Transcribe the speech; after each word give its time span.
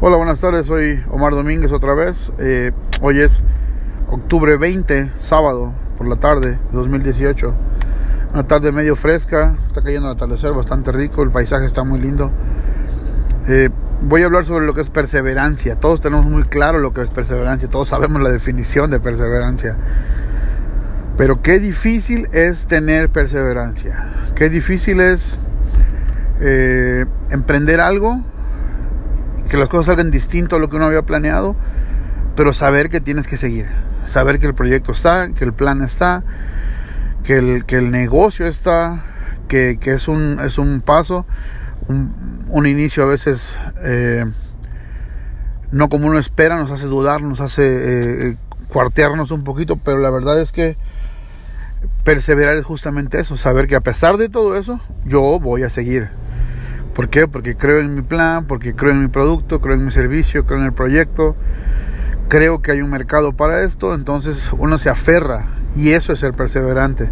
Hola, 0.00 0.16
buenas 0.16 0.38
tardes, 0.40 0.66
soy 0.66 1.02
Omar 1.10 1.34
Domínguez 1.34 1.72
otra 1.72 1.92
vez. 1.92 2.30
Eh, 2.38 2.70
hoy 3.00 3.18
es 3.18 3.40
octubre 4.08 4.56
20, 4.56 5.10
sábado, 5.18 5.72
por 5.96 6.06
la 6.06 6.14
tarde, 6.14 6.56
2018. 6.70 7.52
Una 8.32 8.46
tarde 8.46 8.70
medio 8.70 8.94
fresca, 8.94 9.56
está 9.66 9.82
cayendo 9.82 10.08
el 10.08 10.14
atardecer, 10.14 10.52
bastante 10.52 10.92
rico, 10.92 11.24
el 11.24 11.32
paisaje 11.32 11.66
está 11.66 11.82
muy 11.82 11.98
lindo. 11.98 12.30
Eh, 13.48 13.70
voy 14.02 14.22
a 14.22 14.26
hablar 14.26 14.44
sobre 14.44 14.66
lo 14.66 14.72
que 14.72 14.82
es 14.82 14.88
perseverancia. 14.88 15.80
Todos 15.80 16.00
tenemos 16.00 16.26
muy 16.26 16.44
claro 16.44 16.78
lo 16.78 16.94
que 16.94 17.02
es 17.02 17.10
perseverancia, 17.10 17.68
todos 17.68 17.88
sabemos 17.88 18.22
la 18.22 18.30
definición 18.30 18.92
de 18.92 19.00
perseverancia. 19.00 19.74
Pero 21.16 21.42
qué 21.42 21.58
difícil 21.58 22.28
es 22.30 22.66
tener 22.66 23.08
perseverancia. 23.08 24.10
Qué 24.36 24.48
difícil 24.48 25.00
es 25.00 25.36
eh, 26.38 27.04
emprender 27.30 27.80
algo 27.80 28.22
que 29.48 29.56
las 29.56 29.68
cosas 29.68 29.86
salgan 29.86 30.10
distinto 30.10 30.56
a 30.56 30.58
lo 30.58 30.68
que 30.68 30.76
uno 30.76 30.86
había 30.86 31.02
planeado, 31.02 31.56
pero 32.36 32.52
saber 32.52 32.90
que 32.90 33.00
tienes 33.00 33.26
que 33.26 33.36
seguir, 33.36 33.66
saber 34.06 34.38
que 34.38 34.46
el 34.46 34.54
proyecto 34.54 34.92
está, 34.92 35.30
que 35.32 35.44
el 35.44 35.52
plan 35.52 35.82
está, 35.82 36.22
que 37.24 37.38
el, 37.38 37.64
que 37.64 37.76
el 37.76 37.90
negocio 37.90 38.46
está, 38.46 39.04
que, 39.48 39.78
que 39.80 39.92
es, 39.92 40.08
un, 40.08 40.38
es 40.40 40.58
un 40.58 40.80
paso, 40.80 41.26
un, 41.88 42.44
un 42.48 42.66
inicio 42.66 43.02
a 43.02 43.06
veces 43.06 43.56
eh, 43.82 44.24
no 45.70 45.88
como 45.88 46.06
uno 46.06 46.18
espera, 46.18 46.56
nos 46.56 46.70
hace 46.70 46.86
dudar, 46.86 47.22
nos 47.22 47.40
hace 47.40 48.30
eh, 48.30 48.36
cuartearnos 48.68 49.30
un 49.30 49.44
poquito, 49.44 49.76
pero 49.76 49.98
la 49.98 50.10
verdad 50.10 50.40
es 50.40 50.52
que 50.52 50.76
perseverar 52.04 52.56
es 52.56 52.64
justamente 52.64 53.20
eso, 53.20 53.36
saber 53.36 53.66
que 53.66 53.76
a 53.76 53.80
pesar 53.80 54.16
de 54.16 54.28
todo 54.28 54.56
eso, 54.56 54.80
yo 55.04 55.38
voy 55.40 55.62
a 55.62 55.70
seguir. 55.70 56.08
¿Por 56.98 57.10
qué? 57.10 57.28
Porque 57.28 57.54
creo 57.54 57.78
en 57.78 57.94
mi 57.94 58.02
plan, 58.02 58.46
porque 58.46 58.74
creo 58.74 58.90
en 58.90 59.00
mi 59.00 59.06
producto, 59.06 59.60
creo 59.60 59.76
en 59.76 59.84
mi 59.84 59.92
servicio, 59.92 60.44
creo 60.46 60.58
en 60.58 60.64
el 60.64 60.72
proyecto, 60.72 61.36
creo 62.26 62.60
que 62.60 62.72
hay 62.72 62.82
un 62.82 62.90
mercado 62.90 63.34
para 63.34 63.62
esto, 63.62 63.94
entonces 63.94 64.50
uno 64.58 64.78
se 64.78 64.90
aferra 64.90 65.46
y 65.76 65.90
eso 65.90 66.12
es 66.12 66.18
ser 66.18 66.32
perseverante. 66.32 67.08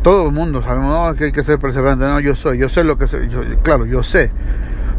Todo 0.00 0.28
el 0.28 0.32
mundo 0.32 0.62
sabemos 0.62 1.14
que 1.16 1.24
hay 1.24 1.32
que 1.32 1.42
ser 1.42 1.58
perseverante, 1.58 2.06
no, 2.06 2.20
yo 2.20 2.34
soy, 2.34 2.56
yo 2.56 2.70
sé 2.70 2.84
lo 2.84 2.96
que 2.96 3.06
sé, 3.06 3.28
claro, 3.62 3.84
yo 3.84 4.02
sé, 4.02 4.30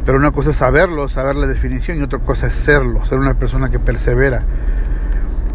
pero 0.06 0.20
una 0.20 0.30
cosa 0.30 0.52
es 0.52 0.58
saberlo, 0.58 1.09
saber 1.09 1.36
la 1.36 1.48
definición 1.48 1.98
y 1.98 2.04
otra 2.04 2.20
cosa 2.20 2.46
es 2.46 2.54
serlo, 2.54 3.04
ser 3.06 3.18
una 3.18 3.34
persona 3.34 3.70
que 3.70 3.80
persevera, 3.80 4.44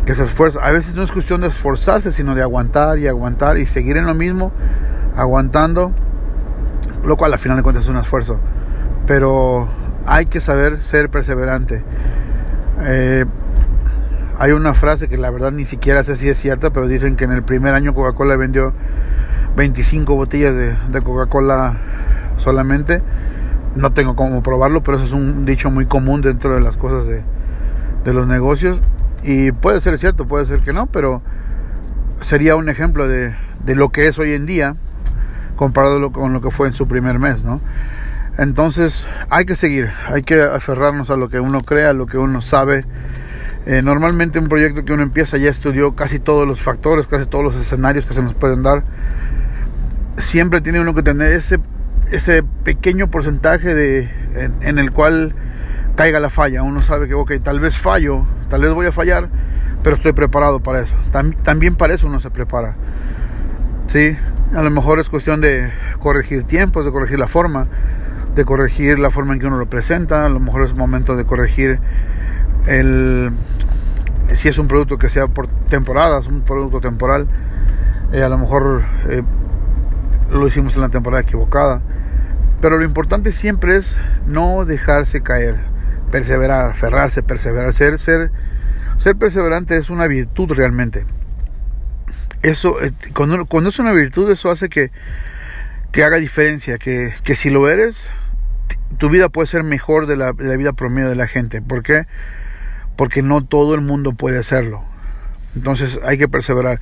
que 0.04 0.16
se 0.16 0.25
esfuerza. 0.25 0.58
A 0.64 0.72
veces 0.72 0.97
no 0.97 1.04
es 1.04 1.12
cuestión 1.12 1.42
de 1.42 1.47
esforzarse, 1.47 2.10
sino 2.10 2.34
de 2.34 2.42
aguantar 2.42 2.98
y 2.98 3.06
aguantar 3.06 3.56
y 3.56 3.66
seguir 3.66 3.98
en 3.98 4.06
lo 4.06 4.14
mismo, 4.14 4.50
aguantando 5.16 5.94
lo 7.04 7.16
cual 7.16 7.32
al 7.32 7.38
final 7.38 7.56
de 7.56 7.62
cuentas 7.62 7.84
es 7.84 7.91
un 7.91 7.97
esfuerzo. 7.97 8.38
Pero 9.08 9.66
hay 10.06 10.26
que 10.26 10.38
saber 10.38 10.76
ser 10.76 11.08
perseverante. 11.08 11.82
Eh, 12.82 13.24
hay 14.38 14.52
una 14.52 14.74
frase 14.74 15.08
que 15.08 15.16
la 15.16 15.30
verdad 15.30 15.50
ni 15.50 15.64
siquiera 15.64 16.02
sé 16.02 16.14
si 16.14 16.28
es 16.28 16.38
cierta, 16.38 16.70
pero 16.70 16.86
dicen 16.86 17.16
que 17.16 17.24
en 17.24 17.32
el 17.32 17.42
primer 17.42 17.72
año 17.74 17.94
Coca-Cola 17.94 18.36
vendió 18.36 18.74
25 19.56 20.14
botellas 20.14 20.54
de, 20.54 21.02
Coca-Cola 21.02 21.78
solamente. 22.36 23.02
No 23.74 23.92
tengo 23.92 24.14
cómo 24.14 24.42
probarlo, 24.42 24.82
pero 24.82 24.98
eso 24.98 25.06
es 25.06 25.12
un 25.12 25.46
dicho 25.46 25.70
muy 25.70 25.86
común 25.86 26.20
dentro 26.20 26.54
de 26.54 26.60
las 26.60 26.76
cosas 26.76 27.06
de, 27.06 27.22
de 28.04 28.12
los 28.12 28.26
negocios. 28.26 28.82
Y 29.22 29.52
puede 29.52 29.80
ser 29.80 29.96
cierto, 29.96 30.26
puede 30.26 30.44
ser 30.44 30.60
que 30.60 30.74
no, 30.74 30.86
pero 30.86 31.22
sería 32.20 32.56
un 32.56 32.68
ejemplo 32.68 33.08
de, 33.08 33.34
de 33.64 33.74
lo 33.74 33.88
que 33.88 34.06
es 34.06 34.18
hoy 34.18 34.32
en 34.32 34.44
día 34.44 34.76
comparado 35.56 36.12
con 36.12 36.34
lo 36.34 36.42
que 36.42 36.50
fue 36.50 36.68
en 36.68 36.74
su 36.74 36.86
primer 36.86 37.18
mes, 37.18 37.42
¿no? 37.42 37.60
Entonces 38.39 39.05
hay 39.31 39.44
que 39.47 39.56
seguir, 39.56 39.91
hay 40.06 40.22
que 40.22 40.41
aferrarnos 40.41 41.11
a 41.11 41.17
lo 41.17 41.28
que 41.28 41.41
uno 41.41 41.62
crea, 41.62 41.91
a 41.91 41.92
lo 41.92 42.06
que 42.06 42.19
uno 42.19 42.41
sabe. 42.41 42.84
Eh, 43.67 43.83
normalmente 43.83 44.39
un 44.39 44.48
proyecto 44.48 44.84
que 44.84 44.92
uno 44.92 45.03
empieza 45.03 45.36
ya 45.36 45.50
estudió 45.50 45.97
casi 45.97 46.20
todos 46.20 46.47
los 46.47 46.62
factores, 46.62 47.09
casi 47.09 47.27
todos 47.27 47.44
los 47.44 47.56
escenarios 47.56 48.06
que 48.06 48.14
se 48.14 48.22
nos 48.22 48.34
pueden 48.34 48.62
dar. 48.62 48.84
Siempre 50.19 50.60
tiene 50.60 50.78
uno 50.78 50.94
que 50.94 51.03
tener 51.03 51.32
ese, 51.32 51.59
ese 52.12 52.44
pequeño 52.44 53.10
porcentaje 53.10 53.75
de, 53.75 54.09
en, 54.60 54.78
el 54.78 54.93
cual 54.93 55.34
caiga 55.97 56.21
la 56.21 56.31
falla. 56.31 56.62
Uno 56.62 56.84
sabe 56.84 57.09
que, 57.09 57.15
ok, 57.15 57.32
tal 57.43 57.59
vez 57.59 57.77
fallo, 57.77 58.25
tal 58.48 58.62
vez 58.62 58.72
voy 58.72 58.87
a 58.87 58.93
fallar, 58.93 59.28
pero 59.82 59.97
estoy 59.97 60.12
preparado 60.12 60.60
para 60.60 60.81
eso. 60.81 60.94
también 61.43 61.75
para 61.75 61.93
eso 61.93 62.06
uno 62.06 62.21
se 62.21 62.31
prepara. 62.31 62.77
Sí, 63.88 64.16
a 64.54 64.62
lo 64.62 64.71
mejor 64.71 65.00
es 65.00 65.10
cuestión 65.10 65.41
de 65.41 65.72
corregir 65.98 66.44
tiempos, 66.44 66.84
de 66.84 66.93
corregir 66.93 67.19
la 67.19 67.27
forma, 67.27 67.66
corregir 68.44 68.99
la 68.99 69.10
forma 69.10 69.34
en 69.34 69.41
que 69.41 69.47
uno 69.47 69.56
lo 69.56 69.66
presenta. 69.66 70.25
A 70.25 70.28
lo 70.28 70.41
mejor 70.41 70.65
es 70.65 70.75
momento 70.75 71.16
de 71.16 71.25
corregir 71.25 71.78
el 72.66 73.32
si 74.34 74.49
es 74.49 74.59
un 74.59 74.69
producto 74.69 74.99
que 74.99 75.09
sea 75.09 75.26
por 75.26 75.49
temporadas, 75.69 76.26
un 76.26 76.43
producto 76.43 76.81
temporal. 76.81 77.27
Eh, 78.12 78.22
a 78.22 78.28
lo 78.28 78.38
mejor 78.38 78.84
eh, 79.09 79.22
lo 80.31 80.47
hicimos 80.47 80.75
en 80.77 80.82
la 80.82 80.88
temporada 80.88 81.22
equivocada. 81.22 81.81
Pero 82.60 82.78
lo 82.78 82.84
importante 82.84 83.32
siempre 83.32 83.77
es 83.77 83.98
no 84.27 84.65
dejarse 84.65 85.22
caer, 85.22 85.54
perseverar, 86.10 86.66
aferrarse, 86.66 87.22
perseverar, 87.22 87.72
ser, 87.72 87.98
ser, 87.98 88.32
ser 88.97 89.16
perseverante 89.16 89.77
es 89.77 89.91
una 89.91 90.06
virtud 90.06 90.53
realmente 90.53 91.04
eso, 92.43 92.81
eh, 92.82 92.93
cuando, 93.15 93.47
cuando 93.47 93.71
es 93.71 93.78
una 93.78 93.93
virtud, 93.93 94.31
eso 94.31 94.50
hace 94.50 94.69
que, 94.69 94.91
que 95.93 96.04
haga 96.04 96.19
diferencia, 96.19 96.78
que, 96.78 97.12
que, 97.25 97.34
si 97.34 97.50
lo 97.50 97.69
eres, 97.69 97.97
tu 98.97 99.09
vida 99.10 99.28
puede 99.28 99.47
ser 99.47 99.62
mejor 99.62 100.06
de 100.06 100.16
la, 100.16 100.32
vida 100.32 100.72
promedio 100.72 101.09
de 101.09 101.15
la 101.15 101.26
gente. 101.26 101.60
¿Por 101.60 101.82
qué? 101.82 102.06
Porque 102.97 103.22
no 103.22 103.44
todo 103.44 103.75
el 103.75 103.81
mundo 103.81 104.12
puede 104.12 104.38
hacerlo. 104.38 104.82
Entonces 105.54 106.00
hay 106.04 106.19
que 106.19 106.28
perseverar. 106.28 106.81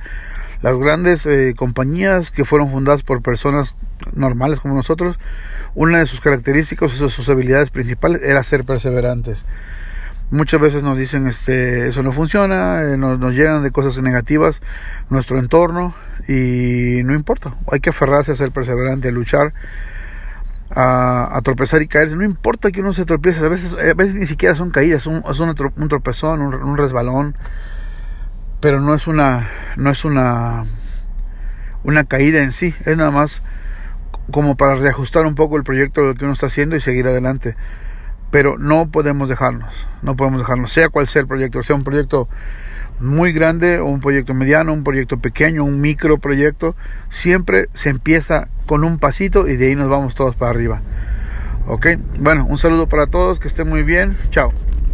Las 0.61 0.77
grandes 0.77 1.25
eh, 1.25 1.53
compañías 1.55 2.31
que 2.31 2.45
fueron 2.45 2.71
fundadas 2.71 3.03
por 3.03 3.21
personas 3.21 3.75
normales 4.13 4.59
como 4.59 4.73
nosotros, 4.73 5.19
una 5.75 5.99
de 5.99 6.07
sus 6.07 6.21
características, 6.21 6.91
sus 6.91 7.29
habilidades 7.29 7.69
principales 7.69 8.21
era 8.23 8.41
ser 8.41 8.63
perseverantes 8.63 9.45
muchas 10.29 10.59
veces 10.59 10.83
nos 10.83 10.97
dicen 10.97 11.27
este 11.27 11.87
eso 11.87 12.03
no 12.03 12.11
funciona 12.11 12.83
eh, 12.83 12.97
nos, 12.97 13.17
nos, 13.19 13.33
llegan 13.33 13.63
de 13.63 13.71
cosas 13.71 14.01
negativas 14.01 14.61
nuestro 15.09 15.39
entorno 15.39 15.95
y 16.27 17.01
no 17.05 17.13
importa 17.13 17.53
hay 17.71 17.79
que 17.79 17.91
aferrarse 17.91 18.33
a 18.33 18.35
ser 18.35 18.51
perseverante 18.51 19.07
a 19.07 19.11
luchar 19.11 19.53
a, 20.69 21.39
tropezar 21.43 21.81
y 21.81 21.87
caerse. 21.87 22.15
No 22.15 22.23
importa 22.23 22.71
que 22.71 22.81
uno 22.81 22.93
se 22.93 23.05
tropiece 23.05 23.45
a 23.45 23.49
veces 23.49 23.77
a 23.77 23.93
veces 23.93 24.15
ni 24.15 24.25
siquiera 24.25 24.55
son 24.55 24.71
caídas 24.71 25.01
es 25.01 25.07
un, 25.07 25.23
un, 25.77 25.89
tropezón 25.89 26.41
un, 26.41 26.77
resbalón 26.77 27.35
pero 28.59 28.81
no 28.81 28.93
es 28.93 29.07
una 29.07 29.49
no 29.75 29.89
es 29.89 30.03
una 30.03 30.65
una 31.83 32.03
caída 32.03 32.41
en 32.41 32.51
sí 32.51 32.75
es 32.85 32.97
nada 32.97 33.11
más 33.11 33.41
como 34.31 34.57
para 34.57 34.75
reajustar 34.75 35.25
un 35.25 35.35
poco 35.35 35.57
el 35.57 35.63
proyecto 35.63 36.01
lo 36.01 36.13
que 36.13 36.25
uno 36.25 36.33
está 36.33 36.47
haciendo 36.47 36.75
y 36.75 36.81
seguir 36.81 37.07
adelante. 37.07 37.55
Pero 38.29 38.57
no 38.57 38.89
podemos 38.89 39.29
dejarnos, 39.29 39.73
no 40.01 40.15
podemos 40.15 40.41
dejarnos, 40.41 40.73
sea 40.73 40.89
cual 40.89 41.07
sea 41.07 41.21
el 41.21 41.27
proyecto, 41.27 41.63
sea 41.63 41.75
un 41.75 41.83
proyecto 41.83 42.27
muy 42.99 43.31
grande 43.31 43.79
o 43.79 43.85
un 43.85 43.99
proyecto 43.99 44.33
mediano, 44.33 44.73
un 44.73 44.83
proyecto 44.83 45.17
pequeño, 45.19 45.63
un 45.63 45.81
micro 45.81 46.17
proyecto, 46.17 46.75
siempre 47.09 47.67
se 47.73 47.89
empieza 47.89 48.47
con 48.65 48.83
un 48.83 48.99
pasito 48.99 49.47
y 49.47 49.55
de 49.55 49.67
ahí 49.67 49.75
nos 49.75 49.89
vamos 49.89 50.15
todos 50.15 50.35
para 50.35 50.51
arriba. 50.51 50.81
Ok, 51.67 51.87
bueno, 52.19 52.45
un 52.45 52.57
saludo 52.57 52.87
para 52.87 53.07
todos, 53.07 53.39
que 53.39 53.47
estén 53.47 53.67
muy 53.67 53.83
bien, 53.83 54.17
chao. 54.31 54.53